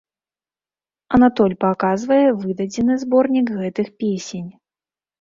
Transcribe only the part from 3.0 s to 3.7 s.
зборнік